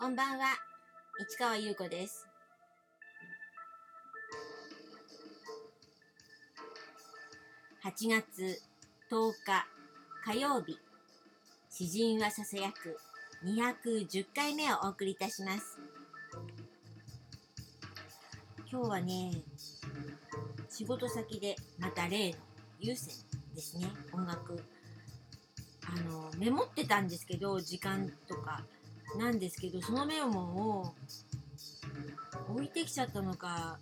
[0.00, 0.54] こんばんは、
[1.18, 2.24] 市川優子です。
[7.84, 8.62] 8月
[9.10, 9.66] 10日
[10.24, 10.78] 火曜日、
[11.68, 12.96] 詩人はささやく
[13.44, 15.80] 210回目をお送りいたします。
[18.70, 19.32] 今日はね、
[20.70, 22.36] 仕事先でまた例の
[22.78, 23.16] 有線
[23.52, 24.62] ですね、音楽。
[25.88, 28.62] あの、メモってたんですけど、時間とか。
[29.16, 30.94] なんですけどそのメモを
[32.50, 33.78] 置いてきちゃったのか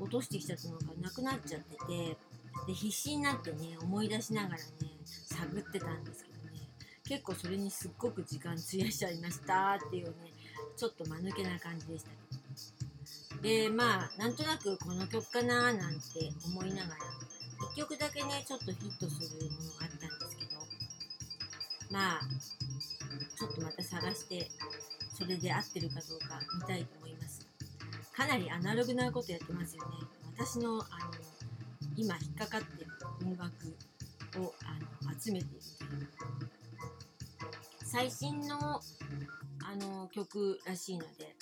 [0.00, 2.16] 落としてきちゃったのかなくなっちゃってて
[2.66, 4.62] で必死になってね思い出しながらね
[5.04, 6.60] 探ってたんですけどね。
[7.06, 10.14] 結構それにすっごく時間費やしちゃいましたっていうね
[10.76, 12.10] ちょっと間抜けな感じでした。
[13.42, 16.96] でまあなんとなくこの曲かななんて思いながら
[17.74, 20.60] 1曲だけねちょっとヒットするものがあったんですけど
[21.90, 22.20] まあ
[23.38, 24.50] ちょっとまた探して
[25.14, 27.46] それで合ってるかどうか見たいと思います。
[28.12, 29.88] かなりアナログなことやってますよね。
[30.36, 30.86] 私のあの
[31.96, 32.90] 今引っかかってる
[33.24, 33.48] 音楽
[34.38, 36.50] をあの集めているという。
[37.84, 41.34] 最新のあの曲らしいので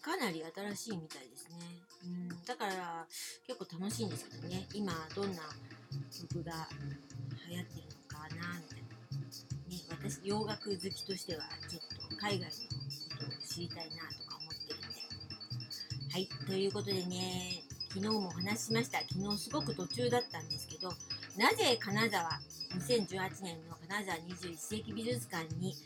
[0.00, 1.56] かなり新しいみたいですね。
[2.04, 3.04] うんだから
[3.48, 4.68] 結構楽しいんですけどね。
[4.72, 5.42] 今どんな
[6.12, 6.68] 曲が
[7.48, 8.86] 流行ってるのかなみたいな。
[9.68, 11.95] ね、私洋楽好きとしてはちょっと
[12.26, 12.50] 海外のこ
[13.22, 14.98] とを知りたいなとか思ってるんで。
[16.10, 18.98] はいということでね昨日もお話ししました。
[18.98, 20.88] 昨日すごく途中だったんですけど
[21.38, 22.40] なぜ金沢
[22.82, 25.76] 2018年の金沢21世紀美術館に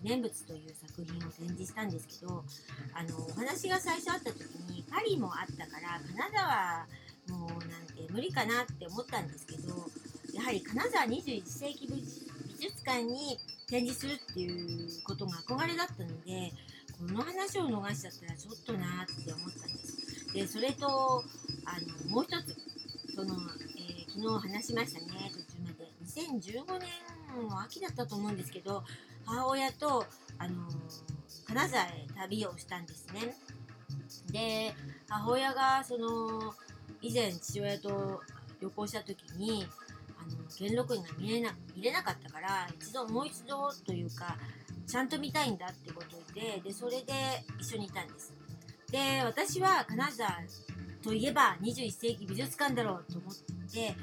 [0.00, 2.42] 不念仏という作品を展示したんですけど
[2.94, 6.86] あのお話が最初あった時にパリもあったから金沢
[7.28, 7.60] もうなん
[7.92, 9.74] て無理かなって思ったんですけど
[10.32, 12.02] やはり金沢21世紀美
[12.58, 16.52] 術館に展示するっていうことが憧れだったので
[16.98, 20.34] この話を逃しちゃったらちょっとなって思ったんです。
[20.34, 21.22] でそれと
[21.64, 22.56] あのもう一つ
[23.14, 23.34] その、
[23.78, 25.32] えー昨日話しましたね。
[25.32, 25.90] 途中まで。
[26.06, 28.84] 2015年の秋だったと思うんですけど
[29.26, 30.06] 母親と
[30.38, 30.68] あの
[31.48, 33.34] 金沢へ旅をしたんですね。
[34.30, 34.72] で
[35.08, 36.54] 母親がその
[37.02, 38.22] 以前父親と
[38.60, 39.66] 旅行した時に
[40.60, 44.36] 元禄院が見れな見れなかったから一度もう一度というか
[44.86, 47.12] ちゃんと見たいんだってことででそれで
[47.58, 48.32] 一緒にいたんです。
[48.90, 50.30] で私は金沢
[51.02, 53.34] といえば21世紀美術館だろうと思っ
[53.72, 53.94] て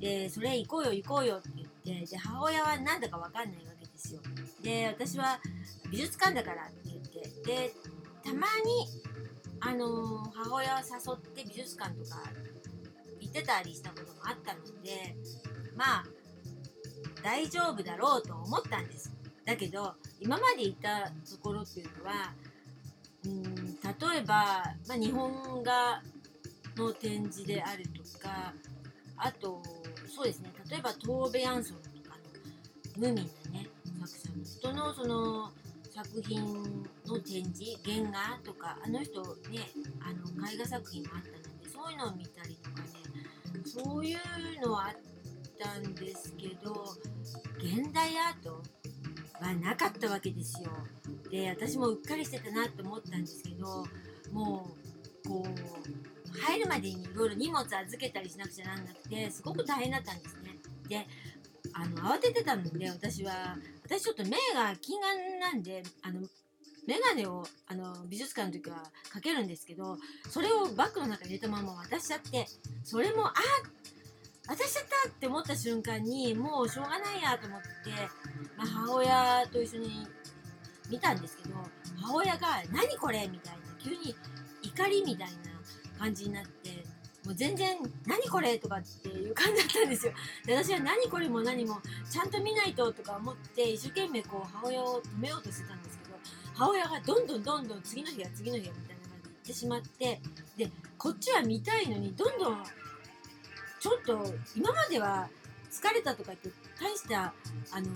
[0.00, 1.48] でそれ行こうよ行こうよって
[1.84, 4.20] 言ってで母親はなんだかわかんないわけですよ。
[4.62, 5.40] で私は
[5.90, 6.98] 美術館だからって言っ
[7.44, 7.74] てで
[8.24, 8.88] たまに
[9.60, 12.22] あの母親を誘って美術館とか
[13.20, 15.16] 行ってたりしたこともあったので
[15.76, 16.04] まあ
[17.22, 19.12] 大丈夫だろうと思ったんです。
[19.44, 22.32] だけど今までいたところっていうのは
[23.24, 26.02] うん例えば、まあ、日本画
[26.76, 28.54] の展示であるとか
[29.16, 29.62] あと
[30.08, 32.16] そうですね例えばトーベ・ヤンソンとか
[32.96, 33.68] のムーミンのね。
[34.06, 35.50] 作者の人のその
[35.90, 36.40] 作品
[37.06, 39.20] の展示原画とかあの人
[39.50, 39.68] ね
[40.00, 42.88] あの絵画作品もあったのでそういうのを見たりとかね
[43.66, 44.94] そういうのはあっ
[45.60, 46.96] たんですけど
[47.58, 48.62] 現代アート
[49.40, 50.70] はなかったわけですよ。
[51.30, 53.84] で私もうっかりしてたなって思ったんですけど
[54.32, 54.70] も
[55.24, 60.56] うこう入るまでにいろいろ荷物預けたりしなくちゃなんなくてすごく大変だったんですね。
[60.88, 61.06] で
[61.72, 66.20] あの慌ててたので私は私ちょっと目が近眼なんであの
[66.86, 68.76] メガネをあの美術館の時は
[69.12, 72.46] かけるんですけどそれをバッグの中に入れたまま渡しちゃって
[72.82, 73.99] それもあ渡
[74.56, 77.66] しちゃったって思った瞬間にもうしょうがないやと思って、
[78.56, 80.06] まあ、母親と一緒に
[80.88, 81.54] 見たんですけど
[82.00, 84.14] 母親が「何これ?」みたいな急に
[84.62, 85.34] 怒りみたいな
[85.98, 86.84] 感じになって
[87.24, 90.12] もう全然「何これ?」とかっていう感じだったんですよ
[90.44, 91.80] で私は何これも何も
[92.10, 96.10] ちゃんと見ないととか思って一生懸命こう母親を止めようとしてたんですけど
[96.54, 100.20] 母親がどんどんどんどん次の日が次の日がみたいな感じで言ってしまって
[100.56, 102.64] でこっちは見たいのにどんどん
[103.80, 105.28] ちょっと今までは
[105.70, 107.32] 疲れたとかって大した
[107.72, 107.88] あの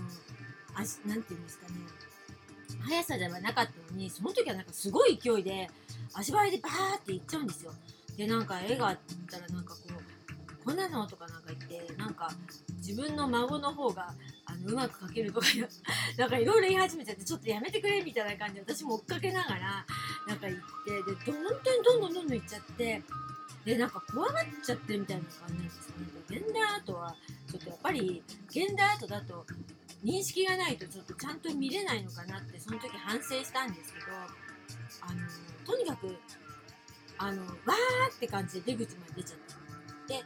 [0.74, 1.74] 足なんていうんですかね。
[2.88, 5.70] 速さではなかったのにその時はなんかすごい勢いで
[6.14, 7.72] 足早でバーって行っちゃうんですよ。
[8.16, 8.98] でなんか絵があっ
[9.30, 12.30] たらなんかこうこんなのとかなんか言ってなんか
[12.78, 14.14] 自分の孫の方が
[14.46, 15.46] あのうまく描けるとか
[16.16, 19.86] なんかいろいろ言い始めちゃってちょっとやめてくれみたいな感じで私も追っかけながら
[20.26, 23.02] なんか行ってで本当にどんどんどんどん行っちゃって
[23.64, 25.94] でなんか怖がっちゃってるみたいな感じなんですね。
[26.28, 27.14] 現代アートは
[27.50, 29.46] ちょっとやっぱり現代アートだと
[30.04, 34.06] 認識がないとちょっとちゃんと見れないのかなってその時反省したんですけど
[35.00, 35.20] あの
[35.66, 36.14] とにかく
[37.18, 39.38] あのわーって感じで出口まで出ちゃっ
[40.06, 40.24] て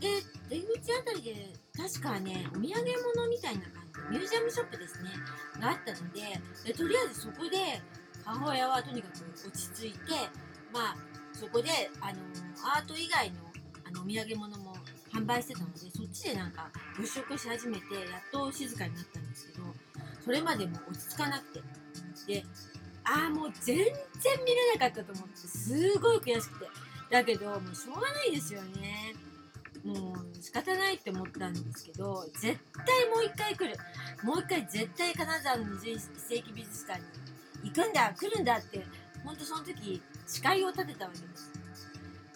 [0.00, 0.08] で
[0.48, 2.84] で出口あたりで確かねお土産
[3.14, 5.10] 物みたいな感じミュージアムショップですね
[5.60, 6.20] があったので
[6.64, 7.80] でとりあえずそこで
[8.24, 9.98] 母親はとにかく落ち着いて
[10.72, 10.96] まあ
[11.40, 11.68] そこで
[12.00, 12.18] あの
[12.76, 13.36] アート以外の
[13.86, 14.76] あのお土産物も
[15.12, 19.64] 販売してたのでそっちでなんか物色し始めてやっと静かになったんですけど
[20.22, 21.62] それまでも落ち着かなくて。
[22.26, 22.44] で
[23.02, 23.84] ああもう全然
[24.44, 26.66] 見れなかったと思ってすごい悔しくて。
[27.10, 29.14] だけどもうしょうがないですよね。
[29.84, 33.76] もう仕方ないって思ったんですけど絶対もう一回来る。
[34.22, 37.00] もう一回絶対金沢の21世紀美術館
[37.62, 38.86] に行くんだ来るんだって
[39.24, 40.00] ほんとその時
[40.30, 41.50] 誓いを立てたわけです。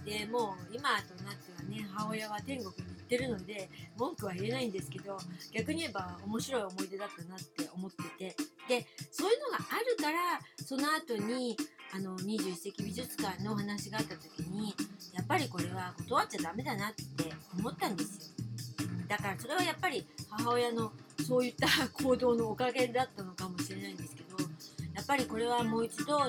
[0.05, 5.17] でもう今となってはね母親は天国に行ってるので文句は言えないんですけど
[5.53, 8.37] 逆に言えば面白い思い出だったなって思ってて。
[8.69, 11.57] でそういうのがあるからその後に
[11.95, 14.75] あの21世紀美術館のお話があった時に
[15.13, 17.05] やっぱりこれは断っちゃダメだなって
[17.59, 18.45] 思ったんですよ。
[19.07, 20.93] だからそれはやっぱり母親の
[21.27, 21.69] そういった
[22.03, 24.37] 行動のおかげだったのかもしれないんですけど
[24.95, 26.29] やっぱりこれはもう一度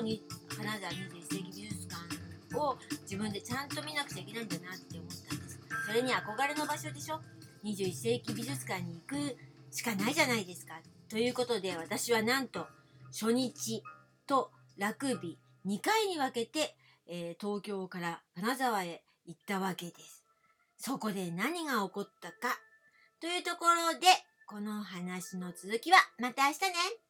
[0.56, 5.60] 金沢21世紀美術館を自分でちゃんと見なくちゃいけないんだなって思ったんです。
[5.86, 7.20] それに憧れの場所でしょ
[7.62, 9.36] ？21世紀美術館に行く
[9.70, 10.80] しかないじゃないですか。
[11.10, 12.66] ということで私はなんと
[13.12, 13.82] 初日
[14.26, 16.74] と楽日2回に分けて、
[17.06, 20.24] えー東京から金沢へ行ったわけです。
[20.78, 22.58] そこで何が起こったか
[23.20, 24.06] というところで
[24.46, 27.05] この話の続きはまた明日ね。